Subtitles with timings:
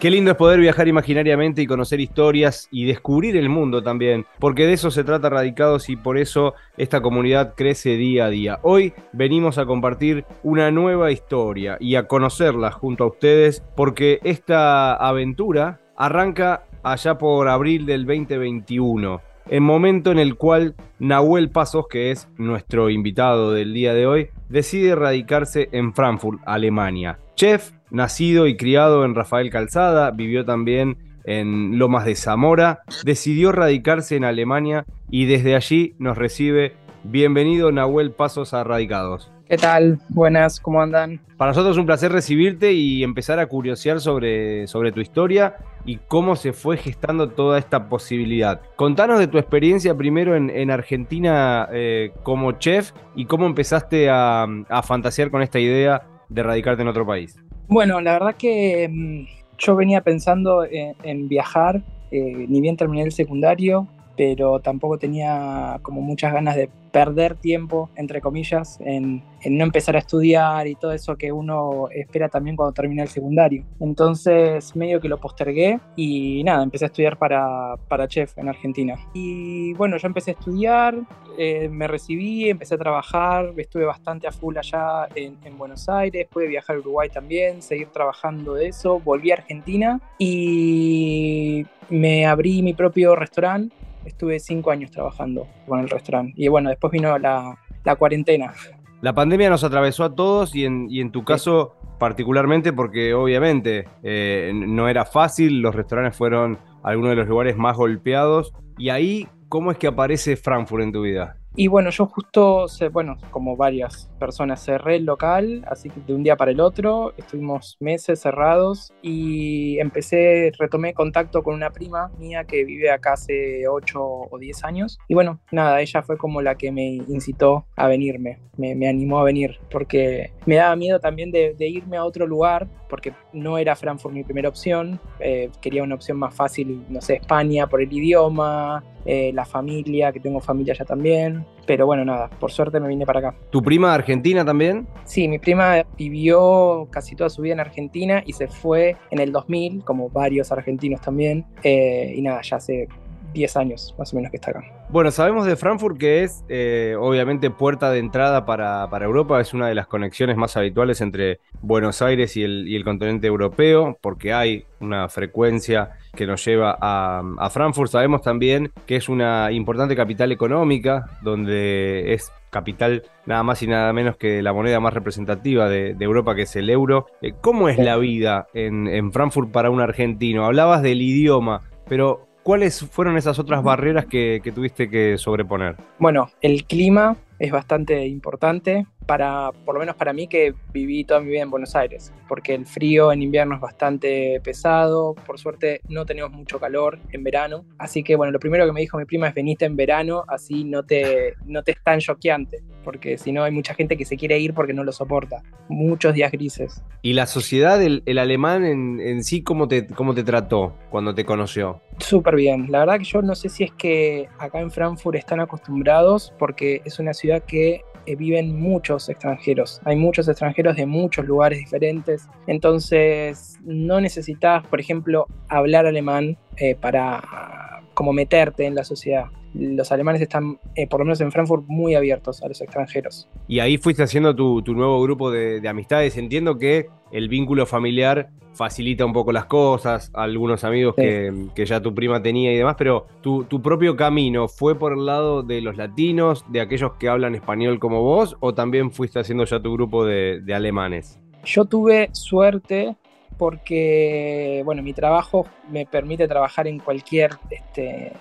[0.00, 4.64] Qué lindo es poder viajar imaginariamente y conocer historias y descubrir el mundo también, porque
[4.64, 8.60] de eso se trata Radicados y por eso esta comunidad crece día a día.
[8.62, 14.94] Hoy venimos a compartir una nueva historia y a conocerla junto a ustedes, porque esta
[14.94, 22.10] aventura arranca allá por abril del 2021 el momento en el cual Nahuel Pasos, que
[22.10, 27.18] es nuestro invitado del día de hoy, decide radicarse en Frankfurt, Alemania.
[27.34, 34.16] Chef, nacido y criado en Rafael Calzada, vivió también en Lomas de Zamora, decidió radicarse
[34.16, 36.74] en Alemania y desde allí nos recibe.
[37.04, 39.30] Bienvenido Nahuel Pasos a Radicados.
[39.48, 39.98] ¿Qué tal?
[40.10, 41.20] Buenas, ¿cómo andan?
[41.38, 45.96] Para nosotros es un placer recibirte y empezar a curiosear sobre, sobre tu historia y
[45.96, 48.60] cómo se fue gestando toda esta posibilidad.
[48.76, 54.46] Contanos de tu experiencia primero en, Argentina eh, como chef y cómo empezaste a,
[54.82, 57.38] fantasear con esta idea de radicarte en otro país.
[57.68, 59.26] Bueno, la verdad que mm,
[59.58, 63.86] yo venía pensando en, viajar, eh, ni bien terminé el secundario,
[64.18, 70.00] pero tampoco tenía como muchas ganas de perder tiempo, entre comillas, en, no empezar a
[70.00, 73.64] estudiar y todo eso que uno espera también cuando termina el secundario.
[73.78, 78.96] Entonces, medio que lo postergué y nada, empecé a estudiar para, para chef en Argentina.
[79.14, 80.96] Y bueno, yo empecé a estudiar,
[81.38, 86.26] eh, me recibí, empecé a trabajar, estuve bastante a full allá en, en Buenos Aires,
[86.28, 92.62] pude viajar a Uruguay también, seguir trabajando de eso, volví a Argentina y me abrí
[92.62, 93.76] mi propio restaurante
[94.08, 96.32] estuve cinco años trabajando con el restaurante.
[96.36, 97.58] Y bueno, después vino la,
[97.98, 98.52] cuarentena.
[99.00, 104.88] La pandemia nos atravesó a todos y en, tu caso particularmente porque obviamente eh, no
[104.88, 108.52] era fácil, los restaurantes fueron algunos de los lugares más golpeados.
[108.76, 111.36] Y ahí, ¿cómo es que aparece Frankfurt en tu vida?
[111.60, 116.22] Y bueno, yo justo, bueno, como varias personas, cerré el local, así que de un
[116.22, 122.44] día para el otro, estuvimos meses cerrados y empecé, retomé contacto con una prima mía
[122.44, 124.98] que vive acá hace 8 o 10 años.
[125.08, 129.24] Y bueno, nada, ella fue como la que me incitó a venirme, me, animó a
[129.24, 134.14] venir, porque me daba miedo también de, irme a otro lugar, porque no era Frankfurt
[134.14, 138.84] mi primera opción, eh, quería una opción más fácil, no sé, España por el idioma,
[139.10, 141.46] eh, la familia, que tengo familia allá también.
[141.66, 143.34] Pero bueno, nada, por suerte me vine para acá.
[143.50, 144.86] ¿Tu prima argentina también?
[145.04, 149.32] Sí, mi prima vivió casi toda su vida en Argentina y se fue en el
[149.32, 151.44] 2000, como varios argentinos también.
[151.62, 152.88] Eh, y nada, ya hace
[153.32, 154.64] 10 años más o menos que está acá.
[154.90, 159.68] Bueno, sabemos de Frankfurt que es eh, obviamente puerta de entrada para, Europa, es una
[159.68, 165.08] de las conexiones más habituales entre Buenos Aires y el, continente europeo, porque hay una
[165.08, 167.90] frecuencia que nos lleva a, Frankfurt.
[167.90, 173.92] Sabemos también que es una importante capital económica, donde es capital nada más y nada
[173.92, 177.06] menos que la moneda más representativa de, Europa, que es el euro.
[177.20, 180.46] Eh, ¿Cómo es la vida en, en Frankfurt para un argentino?
[180.46, 185.76] Hablabas del idioma, pero ¿Cuáles fueron esas otras barreras que, tuviste que sobreponer?
[185.98, 191.20] Bueno, el clima es bastante importante para, por lo menos para mí que viví toda
[191.20, 195.80] mi vida en Buenos Aires, porque el frío en invierno es bastante pesado, por suerte
[195.88, 199.06] no tenemos mucho calor en verano, así que bueno, lo primero que me dijo mi
[199.06, 203.32] prima es veniste en verano, así no te, no te es tan choqueante, porque si
[203.32, 206.82] no hay mucha gente que se quiere ir porque no lo soporta, muchos días grises.
[207.00, 211.24] ¿Y la sociedad, el, alemán en, en, sí, cómo te, cómo te trató cuando te
[211.24, 211.80] conoció?
[211.98, 215.40] Súper bien, la verdad que yo no sé si es que acá en Frankfurt están
[215.40, 217.82] acostumbrados, porque es una ciudad que
[218.16, 219.80] viven muchos extranjeros.
[219.84, 222.28] Hay muchos extranjeros de muchos lugares diferentes.
[222.46, 229.26] Entonces, no necesitas, por ejemplo, hablar alemán eh, para como meterte en la sociedad.
[229.54, 233.28] Los alemanes están, eh, por lo menos en Frankfurt, muy abiertos a los extranjeros.
[233.46, 236.16] Y ahí fuiste haciendo tu, nuevo grupo de, de amistades.
[236.16, 241.94] Entiendo que el vínculo familiar facilita un poco las cosas, algunos amigos que, ya tu
[241.94, 246.44] prima tenía y demás, pero tu, propio camino fue por el lado de los latinos,
[246.48, 250.42] de aquellos que hablan español como vos, o también fuiste haciendo ya tu grupo de,
[250.52, 251.20] alemanes?
[251.44, 252.96] Yo tuve suerte
[253.36, 258.12] porque, bueno, mi trabajo me permite trabajar en cualquier, este,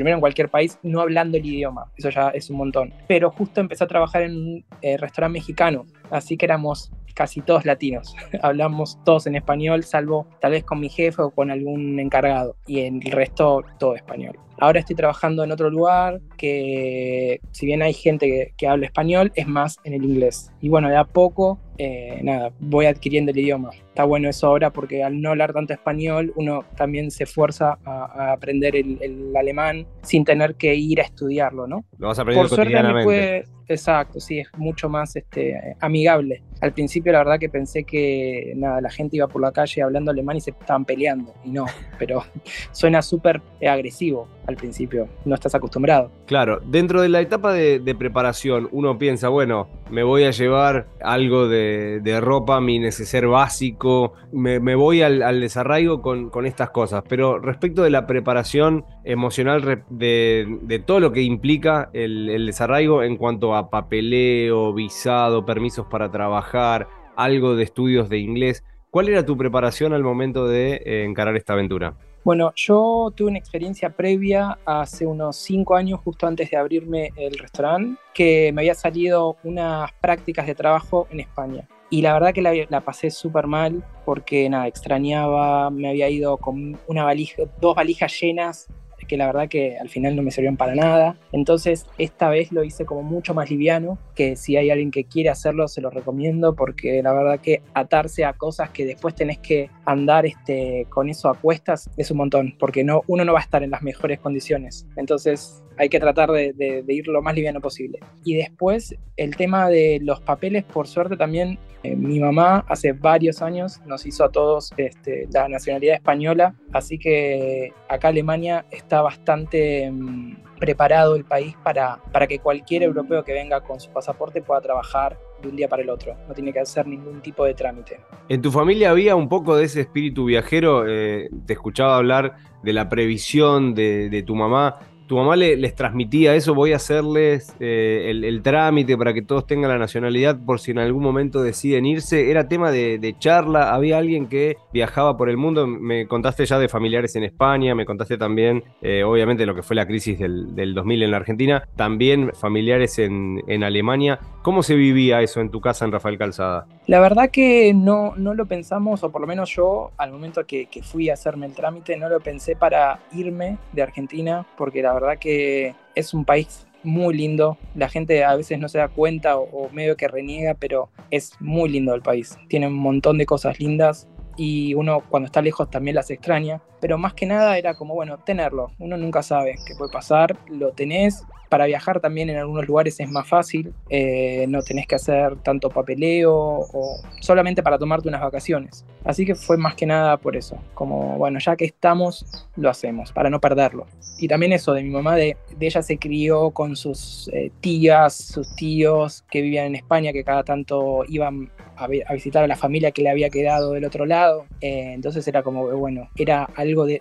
[0.00, 2.94] primero en cualquier país, no hablando el idioma, eso ya es un montón.
[3.06, 7.66] Pero justo empecé a trabajar en un eh, restaurante mexicano, así que éramos casi todos
[7.66, 8.14] latinos.
[8.42, 12.56] Hablamos todos en español, salvo tal vez con mi jefe o con algún encargado.
[12.66, 14.38] Y en el resto todo español.
[14.58, 19.46] Ahora estoy trabajando en otro lugar que, si bien hay gente que, habla español, es
[19.46, 20.50] más en el inglés.
[20.60, 23.70] Y bueno, de a poco, eh, nada, voy adquiriendo el idioma.
[23.72, 28.32] Está bueno eso ahora porque al no hablar tanto español, uno también se esfuerza a,
[28.32, 31.86] aprender el, alemán sin tener que ir a estudiarlo, ¿no?
[31.96, 33.44] Lo vas aprendiendo Por suerte me
[33.74, 36.42] exacto, sí, es mucho más este, amigable.
[36.60, 40.10] Al principio la verdad que pensé que nada, la gente iba por la calle hablando
[40.10, 41.66] alemán y se estaban peleando, y no,
[41.98, 42.24] pero
[42.72, 46.10] suena súper agresivo al principio, no estás acostumbrado.
[46.26, 51.48] Claro, dentro de la etapa de, preparación uno piensa, bueno, me voy a llevar algo
[51.48, 57.90] de, ropa, mi neceser básico, me, voy al, desarraigo con, estas cosas, pero respecto de
[57.90, 64.72] la preparación emocional de, todo lo que implica el, el desarraigo en cuanto a papeleo,
[64.72, 70.46] visado, permisos para trabajar, algo de estudios de inglés, ¿cuál era tu preparación al momento
[70.46, 71.96] de eh, encarar esta aventura?
[72.22, 77.38] Bueno, yo tuve una experiencia previa hace unos cinco años, justo antes de abrirme el
[77.38, 81.66] restaurante, que me había salido unas prácticas de trabajo en España.
[81.88, 86.78] Y la verdad que la, pasé súper mal porque nada, extrañaba, me había ido con
[86.86, 88.68] una valija, dos valijas llenas
[89.10, 91.16] que la verdad que al final no me sirvieron para nada.
[91.32, 95.30] Entonces esta vez lo hice como mucho más liviano, que si hay alguien que quiere
[95.30, 99.68] hacerlo se lo recomiendo porque la verdad que atarse a cosas que después tenés que
[99.84, 103.42] andar este, con eso a cuestas es un montón, porque no, uno no va a
[103.42, 104.86] estar en las mejores condiciones.
[104.94, 108.00] Entonces hay que tratar de, ir lo más liviano posible.
[108.22, 113.40] Y después el tema de los papeles, por suerte también eh, mi mamá hace varios
[113.40, 119.90] años nos hizo a todos este, la nacionalidad española, así que acá Alemania está bastante
[119.90, 124.60] mm, preparado el país para, para que cualquier europeo que venga con su pasaporte pueda
[124.60, 128.00] trabajar de un día para el otro, no tiene que hacer ningún tipo de trámite.
[128.28, 130.84] ¿En tu familia había un poco de ese espíritu viajero?
[130.86, 134.78] Eh, te escuchaba hablar de la previsión de, de tu mamá
[135.10, 139.68] tu mamá les transmitía eso, voy a hacerles eh, el, trámite para que todos tengan
[139.68, 142.30] la nacionalidad por si en algún momento deciden irse.
[142.30, 146.68] Era tema de, charla, había alguien que viajaba por el mundo, me contaste ya de
[146.68, 151.02] familiares en España, me contaste también, eh, obviamente, lo que fue la crisis del, 2000
[151.02, 154.20] en la Argentina, también familiares en, Alemania.
[154.42, 156.66] ¿Cómo se vivía eso en tu casa en Rafael Calzada?
[156.86, 160.68] La verdad que no, no lo pensamos, o por lo menos yo, al momento que,
[160.82, 165.18] fui a hacerme el trámite, no lo pensé para irme de Argentina, porque la verdad
[165.18, 167.58] que es un país muy lindo.
[167.74, 171.68] La gente a veces no se da cuenta o, medio que reniega, pero es muy
[171.68, 172.38] lindo el país.
[172.48, 176.62] Tiene un montón de cosas lindas y uno cuando está lejos también las extraña.
[176.80, 178.70] Pero más que nada era como, bueno, tenerlo.
[178.78, 183.10] Uno nunca sabe qué puede pasar, lo tenés para viajar también en algunos lugares es
[183.10, 188.86] más fácil, eh, no tenés que hacer tanto papeleo o solamente para tomarte unas vacaciones.
[189.04, 192.24] Así que fue más que nada por eso, como bueno, ya que estamos,
[192.56, 193.86] lo hacemos, para no perderlo.
[194.18, 198.54] Y también eso de mi mamá, de, ella se crió con sus eh, tías, sus
[198.54, 203.02] tíos que vivían en España, que cada tanto iban a, visitar a la familia que
[203.02, 204.46] le había quedado del otro lado.
[204.60, 207.00] Eh, entonces era como, bueno, era algo de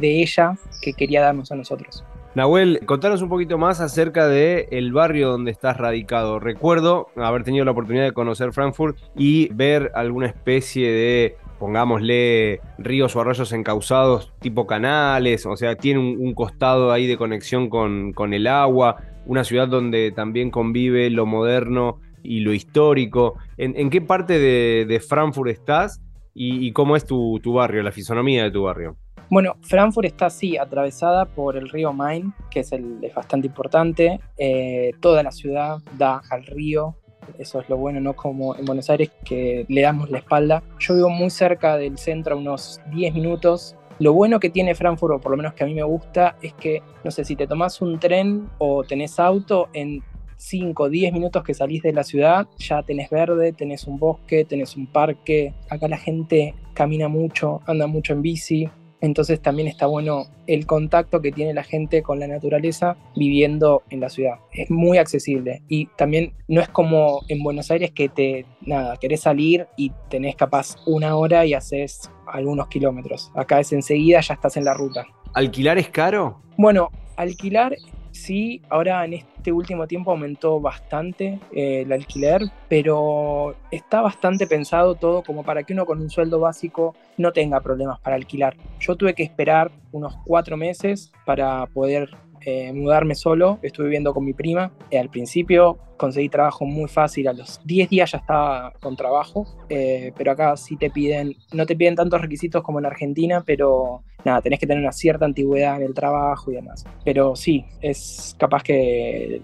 [0.00, 2.04] ella que quería darnos a nosotros.
[2.32, 6.38] Nahuel, contanos un poquito más acerca del el barrio donde estás radicado.
[6.38, 13.16] Recuerdo haber tenido la oportunidad de conocer Frankfurt y ver alguna especie de, pongámosle, ríos
[13.16, 18.46] o arroyos encauzados tipo canales, o sea, tiene un, costado ahí de conexión con, el
[18.46, 23.38] agua, una ciudad donde también convive lo moderno y lo histórico.
[23.56, 26.00] ¿En, qué parte de, Frankfurt estás
[26.32, 28.96] y, cómo es tu barrio, la fisonomía de tu barrio?
[29.30, 34.18] Bueno, Frankfurt está así, atravesada por el río Main, que es, el, bastante importante.
[34.36, 36.96] Eh, toda la ciudad da al río.
[37.38, 40.64] Eso es lo bueno, no como en Buenos Aires que le damos la espalda.
[40.80, 43.76] Yo vivo muy cerca del centro, unos 10 minutos.
[44.00, 46.52] Lo bueno que tiene Frankfurt, o por lo menos que a mí me gusta, es
[46.54, 50.02] que, no sé, si te tomás un tren o tenés auto, en
[50.38, 54.44] 5 o 10 minutos que salís de la ciudad, ya tenés verde, tenés un bosque,
[54.44, 55.54] tenés un parque.
[55.68, 58.68] Acá la gente camina mucho, anda mucho en bici.
[59.00, 64.00] Entonces también está bueno el contacto que tiene la gente con la naturaleza viviendo en
[64.00, 64.34] la ciudad.
[64.52, 69.22] Es muy accesible y también no es como en Buenos Aires que te, nada, querés
[69.22, 73.30] salir y tenés capaz una hora y haces algunos kilómetros.
[73.34, 75.06] Acá es enseguida, ya estás en la ruta.
[75.34, 76.40] ¿Alquilar es caro?
[76.56, 77.76] Bueno, alquilar
[78.20, 84.94] Sí, ahora en este último tiempo aumentó bastante eh, el alquiler, pero está bastante pensado
[84.94, 88.58] todo como para que uno con un sueldo básico no tenga problemas para alquilar.
[88.78, 92.10] Yo tuve que esperar unos cuatro meses para poder
[92.44, 94.72] eh, mudarme solo, estuve viviendo con mi prima.
[94.90, 99.46] Eh, al principio conseguí trabajo muy fácil, a los 10 días ya estaba con trabajo,
[99.68, 104.02] eh, pero acá sí te piden, no te piden tantos requisitos como en Argentina, pero
[104.24, 106.84] nada, tenés que tener una cierta antigüedad en el trabajo y demás.
[107.04, 109.40] Pero sí, es capaz que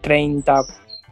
[0.00, 0.62] 30,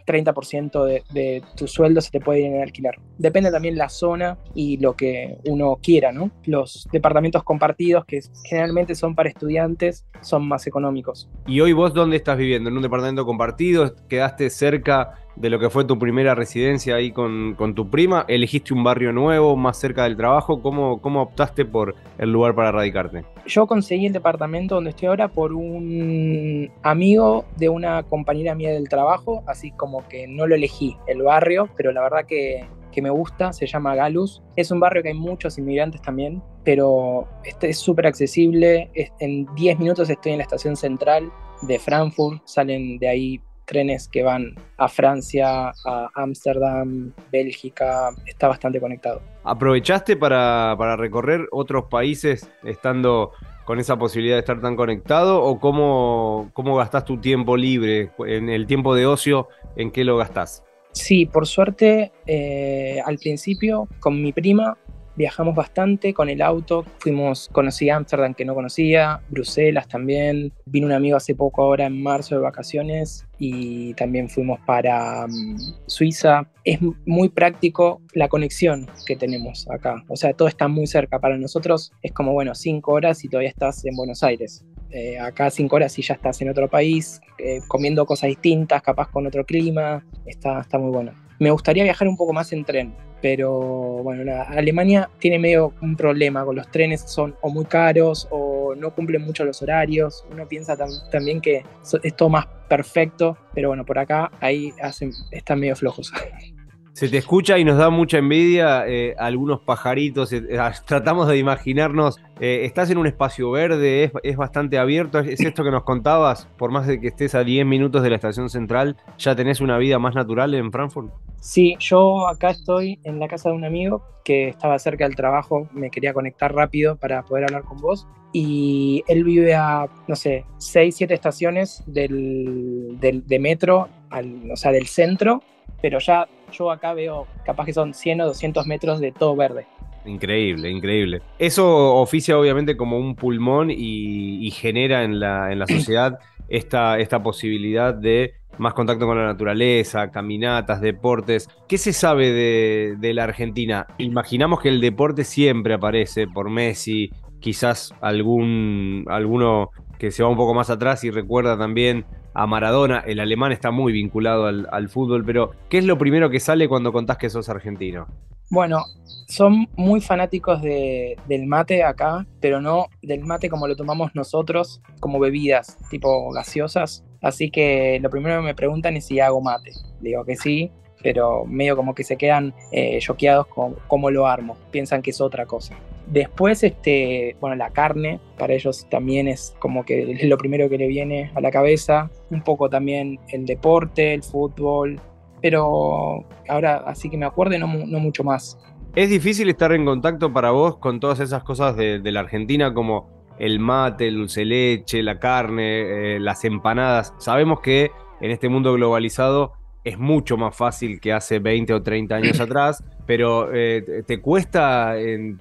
[0.07, 2.95] 30% de, de, tu sueldo se te puede ir en alquiler.
[3.19, 6.31] Depende también la zona y lo que uno quiera, ¿no?
[6.45, 11.29] Los departamentos compartidos, que generalmente son para estudiantes, son más económicos.
[11.47, 12.71] ¿Y hoy vos dónde estás viviendo?
[12.71, 13.95] ¿En un departamento compartido?
[14.09, 18.25] ¿Quedaste cerca de lo que fue tu primera residencia ahí con, con, tu prima?
[18.29, 20.63] ¿Elegiste un barrio nuevo, más cerca del trabajo?
[20.63, 23.25] ¿Cómo, ¿Cómo optaste por el lugar para radicarte?
[23.47, 28.89] Yo conseguí el departamento donde estoy ahora por un amigo de una compañera mía del
[28.89, 32.65] trabajo, así como que no lo elegí el barrio, pero la verdad que,
[32.95, 34.43] que me gusta, se llama Galus.
[34.57, 38.91] Es un barrio que hay muchos inmigrantes también, pero este es súper accesible.
[39.19, 41.31] En 10 minutos estoy en la estación central
[41.63, 48.81] de Frankfurt, salen de ahí trenes que van a Francia, a Ámsterdam, Bélgica, está bastante
[48.81, 49.23] conectado.
[49.45, 53.33] ¿Aprovechaste para, para, recorrer otros países estando
[53.65, 55.43] con esa posibilidad de estar tan conectado?
[55.43, 58.11] ¿O cómo, cómo gastás tu tiempo libre?
[58.27, 60.65] En el tiempo de ocio, ¿en qué lo gastás?
[60.93, 64.79] Sí, por suerte, eh, al principio con mi prima
[65.17, 70.93] viajamos bastante con el auto, fuimos, conocí Ámsterdam que no conocía, Bruselas también, vino un
[70.93, 75.57] amigo hace poco ahora en marzo de vacaciones y también fuimos para um,
[75.87, 76.49] Suiza.
[76.65, 81.19] Es muy práctico la conexión que tenemos acá, o sea, todo está muy cerca.
[81.19, 84.65] Para nosotros es como, bueno, cinco horas y todavía estás en Buenos Aires.
[84.91, 89.11] Eh, acá cinco horas y ya estás en otro país, eh, comiendo cosas distintas, capaz
[89.11, 91.13] con otro clima, está, está muy bueno.
[91.41, 92.95] Me gustaría viajar un poco más en tren,
[93.25, 98.75] pero bueno, Alemania tiene medio un problema con los trenes, son o muy caros o
[98.75, 100.27] no cumplen mucho los horarios.
[100.31, 100.77] Uno piensa
[101.11, 101.65] también que
[102.03, 106.13] es todo más perfecto, pero bueno, por acá ahí hacen, están medio flojos.
[106.95, 110.33] Se te escucha y nos da mucha envidia eh, algunos pajaritos.
[110.33, 115.19] Eh, ah, tratamos de imaginarnos, eh, estás en un espacio verde, es, bastante abierto.
[115.19, 116.47] ¿Es, esto que nos contabas?
[116.57, 119.77] Por más de que estés a 10 minutos de la estación central, ¿ya tenés una
[119.77, 121.13] vida más natural en Frankfurt?
[121.41, 125.69] Sí, yo acá estoy en la casa de un amigo que estaba cerca del trabajo,
[125.73, 128.07] me quería conectar rápido para poder hablar con vos.
[128.33, 134.57] Y él vive a, no sé, 6, 7 estaciones del, del, de metro, al, o
[134.57, 135.43] sea, del centro,
[135.85, 139.67] pero ya yo acá veo capaz que son 100 o 200 metros de todo verde.
[140.07, 141.21] Increíble, increíble.
[141.39, 147.23] Eso oficia obviamente como un pulmón y, genera en la, en la sociedad esta, esta
[147.23, 151.51] posibilidad de más contacto con la naturaleza, caminatas, deportes.
[151.69, 153.87] ¿Qué se sabe de, de, la Argentina?
[153.99, 157.11] Imaginamos que el deporte siempre aparece por Messi,
[157.41, 163.03] quizás algún, alguno que se va un poco más atrás y recuerda también a Maradona.
[163.07, 166.93] El alemán está muy vinculado al, fútbol, pero ¿qué es lo primero que sale cuando
[166.93, 168.07] contás que sos argentino?
[168.51, 168.85] Bueno,
[169.27, 175.19] son muy fanáticos del mate acá, pero no del mate como lo tomamos nosotros, como
[175.19, 177.05] bebidas, tipo gaseosas.
[177.23, 179.73] Así que lo primero que me preguntan es si hago mate.
[180.01, 180.71] Digo que sí,
[181.03, 184.57] pero medio como que se quedan eh, choqueados con cómo lo armo.
[184.71, 185.75] Piensan que es otra cosa.
[186.07, 190.79] Después, este, bueno, la carne para ellos también es como que es lo primero que
[190.79, 192.11] le viene a la cabeza.
[192.31, 195.01] Un poco también el deporte, el fútbol,
[195.41, 198.59] pero ahora así que me acuerde no, no mucho más.
[198.95, 203.11] ¿Es difícil estar en contacto para vos con todas esas cosas de, la Argentina como
[203.41, 207.13] el mate, el dulce leche, la carne, eh, las empanadas?
[207.19, 209.55] Sabemos que en este mundo globalizado
[209.85, 214.95] es mucho más fácil que hace 20 o 30 años atrás, pero eh, ¿te cuesta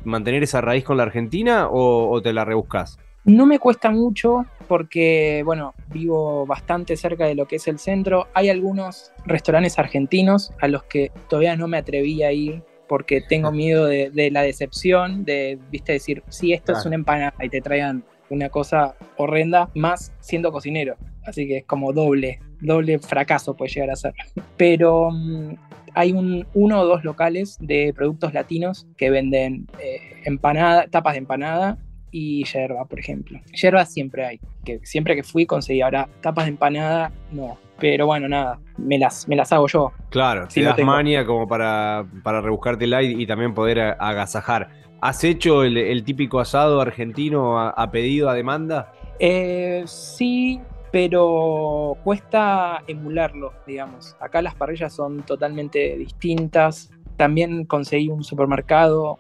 [0.03, 2.99] mantener esa raíz con la Argentina o, te la rebuscas?
[3.25, 8.27] No me cuesta mucho porque, bueno, vivo bastante cerca de lo que es el centro.
[8.33, 13.51] Hay algunos restaurantes argentinos a los que todavía no me atreví a ir porque tengo
[13.51, 18.03] miedo de, la decepción, de, viste, decir, sí, esto es una empanada y te traigan
[18.29, 20.95] una cosa horrenda, más siendo cocinero.
[21.25, 24.13] Así que es como doble, doble fracaso puede llegar a ser.
[24.57, 25.55] Pero mm,
[25.93, 31.19] hay un, uno o dos locales de productos latinos que venden eh, empanada, tapas de
[31.19, 31.77] empanada
[32.11, 33.39] y yerba, por ejemplo.
[33.53, 35.81] Yerba siempre hay, que siempre que fui conseguí.
[35.81, 37.57] Ahora, tapas de empanada, no.
[37.79, 39.91] Pero bueno, nada, me las, me las hago yo.
[40.09, 44.83] Claro, si das mania como para, para rebuscártela y, y también poder agasajar.
[45.03, 48.93] ¿Has hecho el, típico asado argentino a, pedido, a demanda?
[49.19, 50.61] Eh, sí,
[50.93, 54.15] pero cuesta emularlo, digamos.
[54.19, 56.91] Acá las parrillas son totalmente distintas.
[57.17, 59.17] También conseguí un supermercado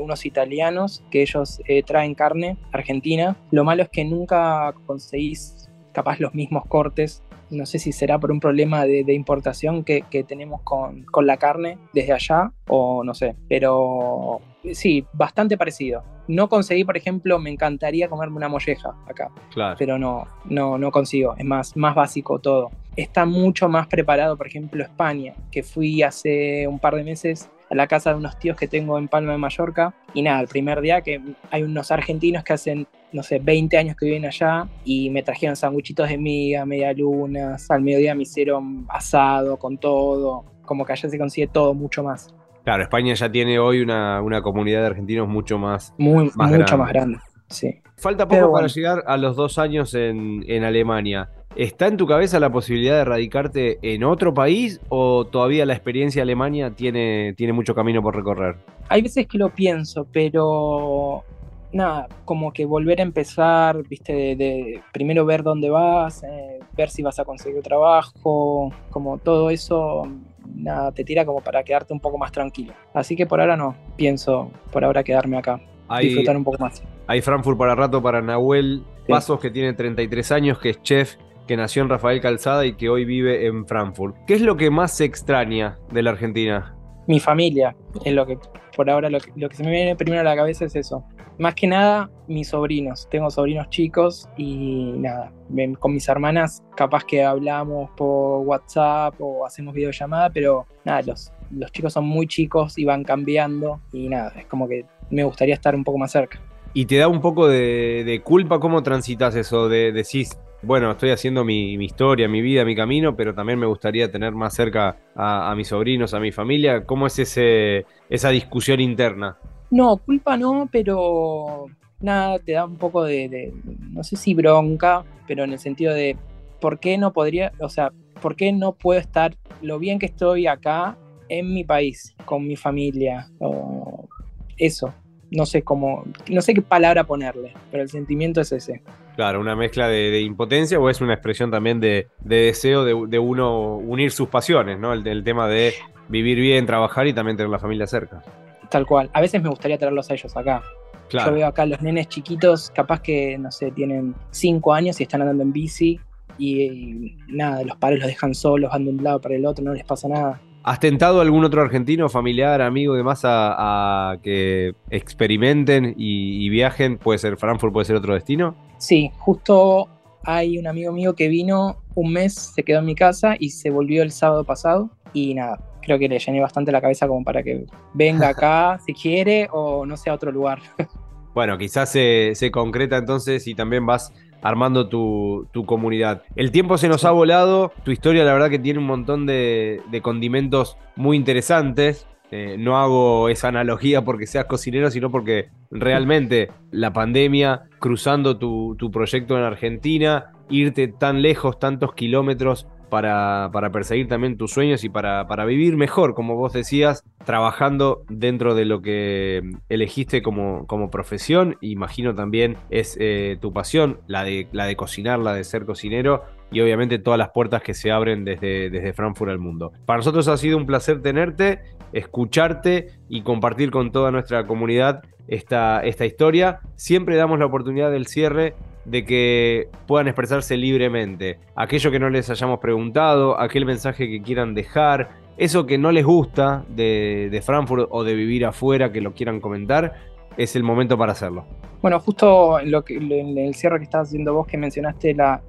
[0.00, 3.36] unos italianos que ellos eh, traen carne argentina.
[3.50, 8.30] Lo malo es que nunca conseguís capaz los mismos cortes no sé si será por
[8.30, 14.40] un problema de, importación que, tenemos con, la carne desde allá o no sé, pero
[14.72, 16.02] sí, bastante parecido.
[16.28, 19.76] No conseguí, por ejemplo, me encantaría comerme una molleja acá, claro.
[19.78, 22.70] pero no, no, no consigo, es más, más básico todo.
[22.96, 27.74] Está mucho más preparado, por ejemplo, España, que fui hace un par de meses a
[27.74, 29.94] la casa de unos tíos que tengo en Palma de Mallorca.
[30.12, 33.96] Y nada, el primer día que hay unos argentinos que hacen, no sé, 20 años
[33.96, 38.86] que viven allá y me trajeron sanguchitos de miga, media lunas, al mediodía me hicieron
[38.88, 42.34] asado con todo, como que allá se consigue todo mucho más.
[42.64, 47.18] Claro, España ya tiene hoy una, comunidad de argentinos mucho más, Muy, mucho más grande.
[47.48, 47.80] Sí.
[47.96, 51.28] Falta poco para llegar a los dos años en, en Alemania.
[51.56, 56.22] ¿Está en tu cabeza la posibilidad de radicarte en otro país o todavía la experiencia
[56.22, 58.56] Alemania tiene, tiene mucho camino por recorrer?
[58.88, 61.24] Hay veces que lo pienso, pero
[61.72, 67.02] nada, como que volver a empezar, viste, de, primero ver dónde vas, eh, ver si
[67.02, 70.06] vas a conseguir trabajo, como todo eso,
[70.54, 72.72] nada, te tira como para quedarte un poco más tranquilo.
[72.94, 75.60] Así que por ahora no, pienso por ahora quedarme acá,
[76.00, 76.82] disfrutar un poco más.
[77.06, 81.16] Hay Frankfurt para rato para Nahuel Pasos, que tiene 33 años, que es chef
[81.48, 84.14] que nació en Rafael Calzada y que hoy vive en Frankfurt.
[84.24, 86.76] ¿Qué es lo que más se extraña de la Argentina?
[87.08, 87.74] Mi familia,
[88.04, 88.38] es lo que
[88.76, 91.04] por ahora lo que, se me viene primero a la cabeza es eso.
[91.40, 93.08] Más que nada, mis sobrinos.
[93.10, 95.32] Tengo sobrinos chicos y nada,
[95.78, 101.72] con mis hermanas capaz que hablamos por WhatsApp o hacemos videollamada, pero nada, los, los
[101.72, 105.74] chicos son muy chicos y van cambiando y nada, es como que me gustaría estar
[105.74, 106.38] un poco más cerca.
[106.74, 109.70] ¿Y te da un poco de, culpa cómo transitas eso?
[109.70, 114.12] De, decís, bueno, estoy haciendo mi, historia, mi vida, mi camino, pero también me gustaría
[114.12, 116.84] tener más cerca a, mis sobrinos, a mi familia.
[116.84, 119.38] ¿Cómo es ese, esa discusión interna?
[119.70, 121.66] No, culpa no, pero
[122.00, 123.52] nada, te da un poco de,
[123.92, 126.16] no sé si bronca, pero en el sentido de,
[126.60, 130.46] ¿por qué no podría, o sea, por qué no puedo estar lo bien que estoy
[130.46, 130.96] acá
[131.28, 133.28] en mi país, con mi familia?
[133.38, 134.08] O
[134.56, 134.92] eso,
[135.30, 138.82] no sé cómo, no sé qué palabra ponerle, pero el sentimiento es ese.
[139.16, 144.12] Claro, una mezcla de, impotencia o es una expresión también de, deseo de, uno unir
[144.12, 144.92] sus pasiones, ¿no?
[144.92, 145.74] El, tema de
[146.08, 148.22] vivir bien, trabajar y también tener la familia cerca.
[148.70, 149.10] Tal cual.
[149.12, 150.62] A veces me gustaría traerlos a ellos acá.
[151.10, 155.22] Yo veo acá los nenes chiquitos, capaz que, no sé, tienen cinco años y están
[155.22, 155.98] andando en bici
[156.38, 159.74] y, nada, los padres los dejan solos, van de un lado para el otro, no
[159.74, 160.40] les pasa nada.
[160.62, 166.98] ¿Has tentado algún otro argentino, familiar, amigo y demás a, que experimenten y, viajen?
[166.98, 168.54] ¿Puede ser Frankfurt, puede ser otro destino?
[168.76, 169.88] Sí, justo
[170.22, 173.70] hay un amigo mío que vino un mes, se quedó en mi casa y se
[173.70, 174.90] volvió el sábado pasado.
[175.14, 175.58] Y nada,
[175.90, 179.84] creo que le llené bastante la cabeza como para que venga acá si quiere o
[179.84, 180.60] no sea otro lugar.
[181.32, 186.24] Bueno, quizás se, se concreta entonces y también vas armando tu, comunidad.
[186.34, 189.80] El tiempo se nos ha volado, tu historia la verdad que tiene un montón de,
[190.02, 192.08] condimentos muy interesantes.
[192.32, 198.74] Eh, no hago esa analogía porque seas cocinero, sino porque realmente la pandemia, cruzando tu,
[198.76, 204.88] tu proyecto en Argentina, irte tan lejos, tantos kilómetros para, perseguir también tus sueños y
[204.88, 211.56] para, vivir mejor, como vos decías, trabajando dentro de lo que elegiste como, profesión.
[211.60, 216.60] Imagino también es eh, tu pasión, la de, de cocinar, la de ser cocinero y
[216.60, 219.72] obviamente todas las puertas que se abren desde, Frankfurt al mundo.
[219.86, 221.60] Para nosotros ha sido un placer tenerte,
[221.92, 226.60] escucharte y compartir con toda nuestra comunidad esta historia.
[226.74, 228.54] Siempre damos la oportunidad del cierre
[228.90, 231.38] de que puedan expresarse libremente.
[231.54, 236.04] Aquello que no les hayamos preguntado, aquel mensaje que quieran dejar, eso que no les
[236.04, 239.94] gusta de, Frankfurt o de vivir afuera, que lo quieran comentar,
[240.36, 241.44] es el momento para hacerlo.
[241.80, 242.74] Bueno, justo en,
[243.10, 245.40] en el cierre que estabas haciendo vos, que mencionaste la,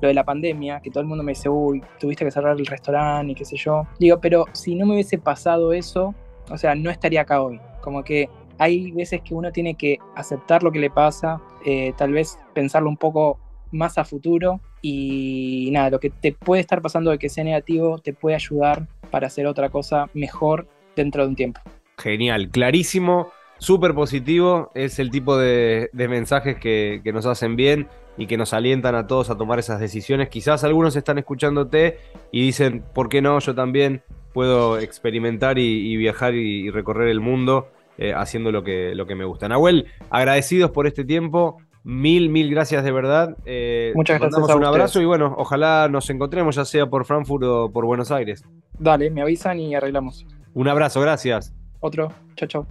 [0.00, 2.66] lo de la pandemia, que todo el mundo me dice, uy, tuviste que cerrar el
[2.66, 3.86] restaurante y qué sé yo.
[4.00, 6.14] Digo, pero si no me hubiese pasado eso,
[6.50, 7.60] o sea, no estaría acá hoy.
[7.82, 12.12] Como que hay veces que uno tiene que aceptar lo que le pasa, eh, tal
[12.12, 13.38] vez pensarlo un poco
[13.70, 17.98] más a futuro y nada, lo que te puede estar pasando de que sea negativo
[17.98, 21.60] te puede ayudar para hacer otra cosa mejor dentro de un tiempo.
[21.96, 28.36] Genial, clarísimo, súper positivo, es el tipo de, mensajes que, nos hacen bien y que
[28.36, 30.28] nos alientan a todos a tomar esas decisiones.
[30.28, 31.98] Quizás algunos están escuchándote
[32.32, 33.38] y dicen, ¿por qué no?
[33.38, 37.68] Yo también puedo experimentar y, viajar y recorrer el mundo
[37.98, 39.48] eh, haciendo lo que, lo que me gusta.
[39.48, 41.58] Nahuel, agradecidos por este tiempo.
[41.84, 43.36] Mil, mil gracias de verdad.
[43.44, 44.40] Eh, Muchas gracias.
[44.40, 48.10] Damos un abrazo y bueno, ojalá nos encontremos ya sea por Frankfurt o por Buenos
[48.10, 48.44] Aires.
[48.78, 50.26] Dale, me avisan y arreglamos.
[50.54, 51.54] Un abrazo, gracias.
[51.80, 52.66] Otro, chao, chao.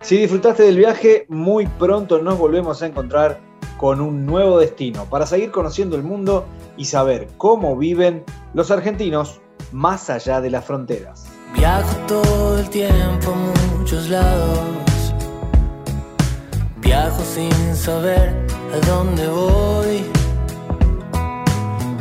[0.00, 3.40] Si disfrutaste del viaje, muy pronto nos volvemos a encontrar
[3.76, 9.40] con un nuevo destino para seguir conociendo el mundo y saber cómo viven los argentinos
[9.72, 11.35] más allá de las fronteras.
[11.54, 15.14] Viajo todo el tiempo a muchos lados.
[16.78, 18.34] Viajo sin saber
[18.74, 20.04] a dónde voy.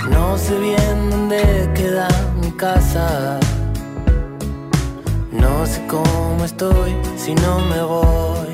[0.09, 2.07] No sé bien dónde queda
[2.41, 3.39] mi casa.
[5.31, 8.44] No sé cómo estoy si no me voy.